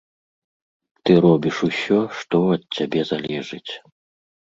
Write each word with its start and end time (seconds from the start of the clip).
Ты 1.03 1.11
робіш 1.25 1.55
усё, 1.67 1.99
што 2.21 2.39
ад 2.55 2.61
цябе 2.79 3.01
залежыць. 3.11 3.71